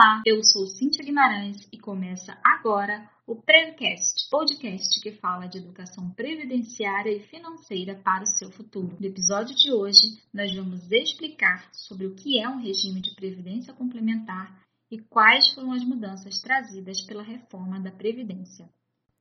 Olá, 0.00 0.22
eu 0.24 0.44
sou 0.44 0.64
Cíntia 0.64 1.04
Guimarães 1.04 1.68
e 1.72 1.76
começa 1.76 2.38
agora 2.44 3.10
o 3.26 3.34
Prevcast, 3.34 4.30
podcast 4.30 5.00
que 5.00 5.10
fala 5.10 5.48
de 5.48 5.58
educação 5.58 6.08
previdenciária 6.10 7.10
e 7.10 7.26
financeira 7.26 7.96
para 7.96 8.22
o 8.22 8.26
seu 8.28 8.48
futuro. 8.48 8.96
No 9.00 9.04
episódio 9.04 9.56
de 9.56 9.72
hoje, 9.72 10.22
nós 10.32 10.54
vamos 10.54 10.88
explicar 10.92 11.68
sobre 11.72 12.06
o 12.06 12.14
que 12.14 12.38
é 12.38 12.48
um 12.48 12.62
regime 12.62 13.00
de 13.00 13.12
previdência 13.16 13.74
complementar 13.74 14.62
e 14.88 15.00
quais 15.00 15.52
foram 15.52 15.72
as 15.72 15.82
mudanças 15.82 16.40
trazidas 16.40 17.04
pela 17.04 17.24
reforma 17.24 17.80
da 17.80 17.90
Previdência. 17.90 18.70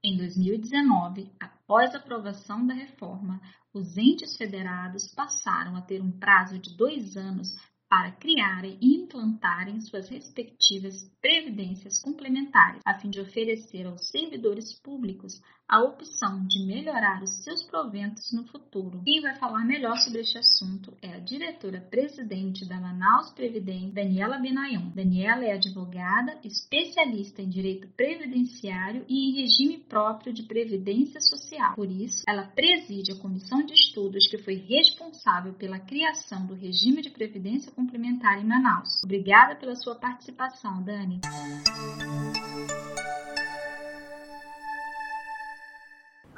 Em 0.04 0.16
2019, 0.16 1.32
após 1.40 1.96
a 1.96 1.98
aprovação 1.98 2.68
da 2.68 2.76
reforma, 2.76 3.42
os 3.74 3.98
entes 3.98 4.38
federados 4.38 5.12
passaram 5.16 5.76
a 5.76 5.82
ter 5.82 6.04
um 6.04 6.12
prazo 6.12 6.60
de 6.60 6.78
dois 6.78 7.18
anos 7.18 7.58
para 7.90 8.12
criarem 8.12 8.78
e 8.82 8.96
implantarem 8.96 9.80
suas 9.80 10.10
respectivas 10.10 11.10
previdências 11.22 12.00
complementares, 12.00 12.82
a 12.86 13.00
fim 13.00 13.10
de 13.10 13.22
oferecer 13.22 13.86
aos 13.86 14.10
servidores 14.10 14.74
públicos 14.74 15.42
a 15.70 15.82
opção 15.82 16.46
de 16.48 16.66
melhorar 16.66 17.22
os 17.22 17.44
seus 17.44 17.62
proventos 17.64 18.32
no 18.32 18.46
futuro. 18.46 19.02
Quem 19.04 19.22
vai 19.22 19.36
falar 19.36 19.66
melhor 19.66 19.98
sobre 19.98 20.22
este 20.22 20.38
assunto 20.38 20.96
é 21.02 21.14
a 21.14 21.20
diretora-presidente 21.20 22.66
da 22.66 22.80
Manaus 22.80 23.32
Previdência, 23.32 23.92
Daniela 23.92 24.38
Benayon. 24.38 24.90
Daniela 24.96 25.44
é 25.44 25.54
advogada, 25.54 26.40
especialista 26.44 27.42
em 27.42 27.50
direito 27.50 27.88
previdenciário 27.90 29.04
e 29.10 29.30
em 29.30 29.42
regime 29.42 29.78
próprio 29.78 30.34
de 30.34 30.44
previdência 30.44 31.20
social. 31.20 31.76
Por 31.76 31.92
isso, 31.92 32.24
ela 32.28 32.44
preside 32.44 33.12
a 33.12 33.20
comissão 33.20 33.66
de 33.66 33.74
estudos 33.74 34.26
que 34.28 34.38
foi 34.38 34.56
responsável 34.56 35.54
pela 35.54 35.80
criação 35.80 36.46
do 36.46 36.54
regime 36.54 37.02
de 37.02 37.10
previdência 37.10 37.72
complementar 37.74 38.42
em 38.42 38.48
Manaus. 38.48 39.04
Obrigada 39.04 39.56
pela 39.56 39.76
sua 39.76 39.96
participação, 39.96 40.82
Dani. 40.82 41.20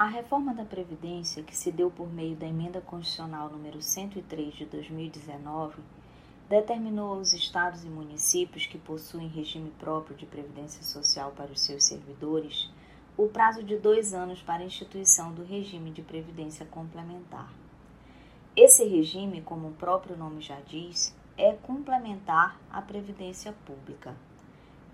A 0.00 0.06
reforma 0.06 0.54
da 0.54 0.64
Previdência, 0.64 1.42
que 1.42 1.54
se 1.54 1.70
deu 1.70 1.90
por 1.90 2.10
meio 2.10 2.34
da 2.34 2.46
Emenda 2.46 2.80
Constitucional 2.80 3.50
número 3.50 3.82
103 3.82 4.54
de 4.54 4.64
2019, 4.64 5.82
determinou 6.48 7.16
aos 7.16 7.34
estados 7.34 7.84
e 7.84 7.88
municípios 7.90 8.64
que 8.64 8.78
possuem 8.78 9.28
regime 9.28 9.70
próprio 9.78 10.16
de 10.16 10.24
previdência 10.24 10.82
social 10.82 11.32
para 11.32 11.52
os 11.52 11.60
seus 11.60 11.84
servidores 11.84 12.70
o 13.14 13.28
prazo 13.28 13.62
de 13.62 13.76
dois 13.76 14.14
anos 14.14 14.40
para 14.40 14.62
a 14.62 14.66
instituição 14.66 15.34
do 15.34 15.44
regime 15.44 15.90
de 15.90 16.00
previdência 16.00 16.64
complementar. 16.64 17.52
Esse 18.56 18.88
regime, 18.88 19.42
como 19.42 19.68
o 19.68 19.74
próprio 19.74 20.16
nome 20.16 20.40
já 20.40 20.58
diz, 20.60 21.14
é 21.36 21.52
complementar 21.52 22.58
à 22.70 22.80
previdência 22.80 23.54
pública. 23.66 24.16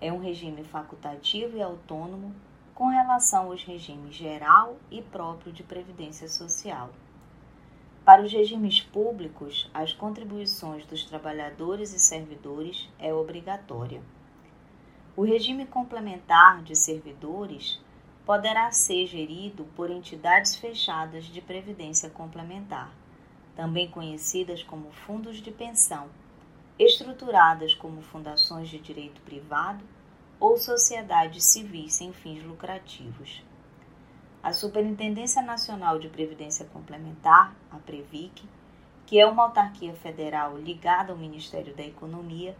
É 0.01 0.11
um 0.11 0.19
regime 0.19 0.65
facultativo 0.65 1.55
e 1.55 1.61
autônomo 1.61 2.35
com 2.77 2.89
relação 2.89 3.47
aos 3.47 3.63
regimes 3.63 4.13
geral 4.13 4.77
e 4.91 5.01
próprio 5.01 5.51
de 5.51 5.63
previdência 5.63 6.27
social. 6.27 6.91
Para 8.05 8.21
os 8.21 8.31
regimes 8.31 8.79
públicos, 8.79 9.67
as 9.73 9.93
contribuições 9.93 10.85
dos 10.85 11.03
trabalhadores 11.03 11.91
e 11.91 11.97
servidores 11.97 12.87
é 12.99 13.11
obrigatória. 13.11 13.99
O 15.15 15.23
regime 15.23 15.65
complementar 15.65 16.61
de 16.61 16.75
servidores 16.75 17.81
poderá 18.23 18.71
ser 18.71 19.07
gerido 19.07 19.65
por 19.75 19.89
entidades 19.89 20.55
fechadas 20.55 21.25
de 21.25 21.41
previdência 21.41 22.11
complementar, 22.11 22.91
também 23.55 23.89
conhecidas 23.89 24.61
como 24.61 24.91
fundos 24.91 25.37
de 25.37 25.49
pensão, 25.49 26.07
estruturadas 26.77 27.73
como 27.73 28.03
fundações 28.03 28.69
de 28.69 28.77
direito 28.77 29.19
privado 29.21 29.83
ou 30.39 30.57
sociedades 30.57 31.45
civis 31.45 31.93
sem 31.93 32.13
fins 32.13 32.43
lucrativos. 32.43 33.43
A 34.41 34.53
Superintendência 34.53 35.41
Nacional 35.41 35.99
de 35.99 36.09
Previdência 36.09 36.65
Complementar, 36.65 37.55
a 37.71 37.77
Previc, 37.77 38.47
que 39.05 39.19
é 39.19 39.25
uma 39.25 39.43
autarquia 39.43 39.93
federal 39.93 40.57
ligada 40.57 41.11
ao 41.11 41.17
Ministério 41.17 41.75
da 41.75 41.83
Economia, 41.83 42.55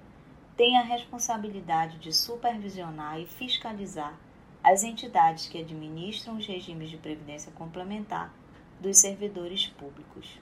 tem 0.55 0.77
a 0.77 0.83
responsabilidade 0.83 1.99
de 1.99 2.11
supervisionar 2.11 3.19
e 3.19 3.25
fiscalizar 3.25 4.17
as 4.63 4.83
entidades 4.83 5.47
que 5.47 5.59
administram 5.59 6.35
os 6.35 6.47
regimes 6.47 6.89
de 6.89 6.97
previdência 6.97 7.51
complementar 7.51 8.33
dos 8.79 8.97
servidores 8.97 9.67
públicos. 9.67 10.39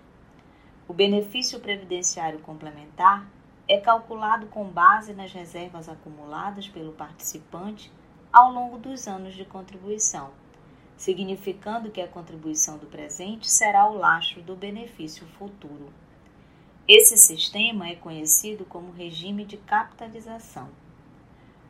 O 0.87 0.93
benefício 0.93 1.59
previdenciário 1.59 2.39
complementar 2.39 3.27
é 3.67 3.79
calculado 3.79 4.45
com 4.47 4.65
base 4.65 5.13
nas 5.13 5.33
reservas 5.33 5.89
acumuladas 5.89 6.67
pelo 6.67 6.91
participante 6.91 7.91
ao 8.31 8.51
longo 8.51 8.77
dos 8.77 9.07
anos 9.07 9.33
de 9.33 9.43
contribuição, 9.43 10.29
significando 10.95 11.89
que 11.89 12.01
a 12.01 12.07
contribuição 12.07 12.77
do 12.77 12.85
presente 12.85 13.49
será 13.49 13.89
o 13.89 13.97
lastro 13.97 14.43
do 14.43 14.55
benefício 14.55 15.25
futuro. 15.39 15.91
Esse 16.87 17.17
sistema 17.17 17.89
é 17.89 17.95
conhecido 17.95 18.65
como 18.65 18.91
regime 18.91 19.43
de 19.43 19.57
capitalização. 19.57 20.69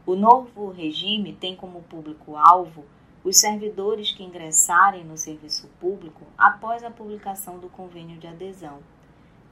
O 0.05 0.15
novo 0.15 0.69
regime 0.71 1.33
tem 1.33 1.55
como 1.55 1.81
público-alvo 1.83 2.83
os 3.23 3.37
servidores 3.37 4.11
que 4.11 4.23
ingressarem 4.23 5.05
no 5.05 5.17
serviço 5.17 5.69
público 5.79 6.23
após 6.37 6.83
a 6.83 6.91
publicação 6.91 7.57
do 7.57 7.69
convênio 7.69 8.19
de 8.19 8.27
adesão 8.27 8.81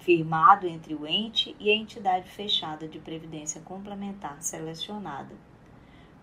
firmado 0.03 0.67
entre 0.67 0.93
o 0.93 1.07
ente 1.07 1.55
e 1.59 1.71
a 1.71 1.75
entidade 1.75 2.29
fechada 2.29 2.87
de 2.87 2.99
previdência 2.99 3.61
complementar 3.61 4.37
selecionada. 4.41 5.33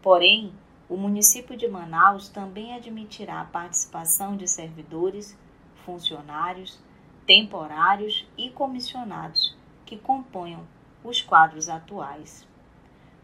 Porém, 0.03 0.53
o 0.87 0.97
município 0.97 1.57
de 1.57 1.67
Manaus 1.67 2.29
também 2.29 2.75
admitirá 2.75 3.41
a 3.41 3.47
participação 3.47 4.37
de 4.37 4.47
servidores, 4.47 5.39
funcionários, 5.85 6.79
temporários 7.25 8.29
e 8.37 8.51
comissionados 8.51 9.57
que 9.87 9.97
componham 9.97 10.67
os 11.03 11.23
quadros 11.23 11.69
atuais. 11.69 12.47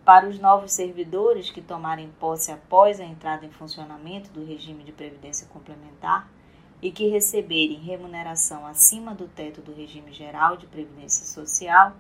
Para 0.07 0.27
os 0.27 0.39
novos 0.39 0.73
servidores 0.73 1.51
que 1.51 1.61
tomarem 1.61 2.09
posse 2.19 2.51
após 2.51 2.99
a 2.99 3.05
entrada 3.05 3.45
em 3.45 3.51
funcionamento 3.51 4.31
do 4.31 4.45
regime 4.45 4.85
de 4.85 4.93
previdência 4.93 5.49
complementar, 5.49 6.31
e 6.83 6.91
que 6.91 7.09
receberem 7.09 7.79
remuneração 7.79 8.67
acima 8.67 9.15
do 9.15 9.27
teto 9.27 9.61
do 9.61 9.75
regime 9.75 10.13
geral 10.13 10.57
de 10.57 10.67
previdência 10.67 11.25
social 11.25 11.95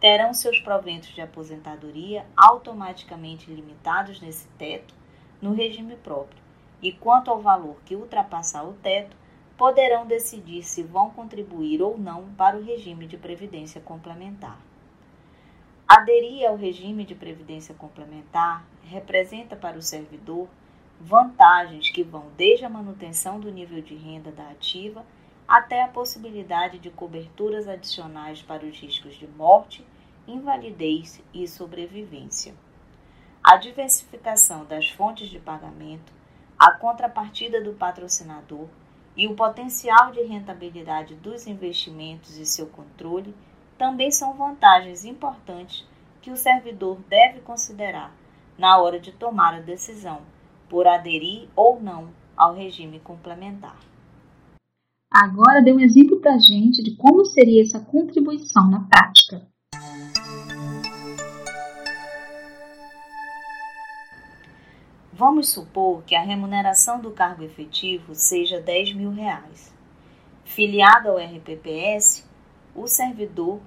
terão 0.00 0.32
seus 0.32 0.60
proventos 0.60 1.08
de 1.10 1.20
aposentadoria 1.20 2.24
automaticamente 2.36 3.50
limitados 3.50 4.20
nesse 4.20 4.46
teto 4.58 4.94
no 5.40 5.52
regime 5.52 5.96
próprio, 5.96 6.42
e 6.80 6.92
quanto 6.92 7.30
ao 7.30 7.40
valor 7.40 7.76
que 7.84 7.96
ultrapassar 7.96 8.64
o 8.64 8.74
teto, 8.74 9.16
poderão 9.56 10.06
decidir 10.06 10.62
se 10.62 10.82
vão 10.82 11.10
contribuir 11.10 11.82
ou 11.82 11.98
não 11.98 12.28
para 12.34 12.56
o 12.56 12.62
regime 12.62 13.06
de 13.06 13.16
previdência 13.16 13.80
complementar. 13.80 14.58
Aderir 15.86 16.46
ao 16.46 16.54
regime 16.54 17.04
de 17.04 17.14
previdência 17.14 17.74
complementar 17.74 18.64
representa 18.84 19.56
para 19.56 19.76
o 19.76 19.82
servidor 19.82 20.46
vantagens 21.00 21.90
que 21.90 22.02
vão 22.02 22.26
desde 22.36 22.64
a 22.64 22.68
manutenção 22.68 23.38
do 23.38 23.50
nível 23.50 23.80
de 23.80 23.94
renda 23.94 24.32
da 24.32 24.50
ativa 24.50 25.04
até 25.46 25.82
a 25.82 25.88
possibilidade 25.88 26.78
de 26.78 26.90
coberturas 26.90 27.68
adicionais 27.68 28.42
para 28.42 28.66
os 28.66 28.78
riscos 28.78 29.14
de 29.14 29.26
morte, 29.26 29.86
invalidez 30.26 31.22
e 31.32 31.46
sobrevivência. 31.46 32.54
A 33.42 33.56
diversificação 33.56 34.64
das 34.64 34.90
fontes 34.90 35.28
de 35.28 35.38
pagamento, 35.38 36.12
a 36.58 36.72
contrapartida 36.72 37.62
do 37.62 37.72
patrocinador 37.72 38.66
e 39.16 39.26
o 39.26 39.34
potencial 39.34 40.10
de 40.10 40.22
rentabilidade 40.22 41.14
dos 41.14 41.46
investimentos 41.46 42.36
e 42.36 42.44
seu 42.44 42.66
controle 42.66 43.34
também 43.78 44.10
são 44.10 44.34
vantagens 44.34 45.04
importantes 45.04 45.86
que 46.20 46.30
o 46.30 46.36
servidor 46.36 46.98
deve 47.08 47.40
considerar 47.40 48.12
na 48.58 48.76
hora 48.78 48.98
de 48.98 49.12
tomar 49.12 49.54
a 49.54 49.60
decisão 49.60 50.20
por 50.68 50.86
aderir 50.86 51.48
ou 51.54 51.80
não 51.80 52.08
ao 52.36 52.54
regime 52.54 53.00
complementar. 53.00 53.78
Agora 55.10 55.62
dê 55.62 55.72
um 55.72 55.80
exemplo 55.80 56.20
para 56.20 56.34
a 56.34 56.38
gente 56.38 56.82
de 56.82 56.94
como 56.96 57.24
seria 57.24 57.62
essa 57.62 57.80
contribuição 57.80 58.70
na 58.70 58.80
prática. 58.80 59.46
Vamos 65.12 65.48
supor 65.48 66.04
que 66.04 66.14
a 66.14 66.22
remuneração 66.22 67.00
do 67.00 67.10
cargo 67.10 67.42
efetivo 67.42 68.14
seja 68.14 68.60
10 68.60 68.92
mil 68.92 69.10
reais. 69.10 69.74
Filiado 70.44 71.08
ao 71.08 71.16
RPPS, 71.16 72.24
o 72.72 72.86
servidor 72.86 73.60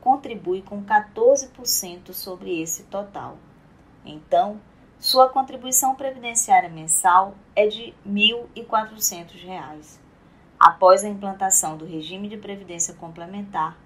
contribui 0.00 0.62
com 0.62 0.82
14% 0.82 2.12
sobre 2.12 2.60
esse 2.60 2.84
total. 2.84 3.38
Então, 4.04 4.60
sua 4.98 5.28
contribuição 5.28 5.94
previdenciária 5.94 6.70
mensal 6.70 7.34
é 7.54 7.66
de 7.66 7.94
R$ 8.04 8.46
1.400. 8.56 9.98
Após 10.58 11.04
a 11.04 11.08
implantação 11.08 11.76
do 11.76 11.84
regime 11.84 12.28
de 12.28 12.38
previdência 12.38 12.94
complementar, 12.94 13.76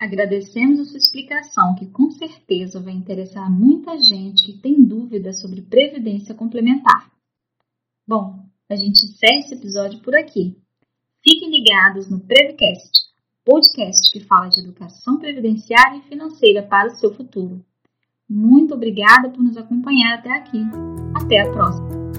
Agradecemos 0.00 0.78
a 0.78 0.84
sua 0.84 0.98
explicação, 0.98 1.74
que 1.74 1.86
com 1.86 2.08
certeza 2.12 2.80
vai 2.80 2.92
interessar 2.92 3.50
muita 3.50 3.98
gente 3.98 4.46
que 4.46 4.58
tem 4.58 4.84
dúvidas 4.84 5.40
sobre 5.40 5.62
previdência 5.62 6.32
complementar. 6.32 7.10
Bom, 8.06 8.38
a 8.70 8.76
gente 8.76 9.04
encerra 9.04 9.40
esse 9.40 9.54
episódio 9.54 9.98
por 9.98 10.14
aqui. 10.14 10.56
Fiquem 11.24 11.50
ligados 11.50 12.08
no 12.08 12.20
Prevcast, 12.20 13.01
podcast 13.44 14.10
que 14.12 14.20
fala 14.20 14.48
de 14.48 14.60
educação 14.60 15.18
previdenciária 15.18 15.98
e 15.98 16.08
financeira 16.08 16.62
para 16.62 16.88
o 16.88 16.94
seu 16.96 17.12
futuro. 17.12 17.64
Muito 18.28 18.74
obrigada 18.74 19.28
por 19.30 19.42
nos 19.42 19.56
acompanhar 19.56 20.18
até 20.18 20.30
aqui. 20.30 20.62
Até 21.14 21.40
a 21.40 21.50
próxima! 21.50 22.11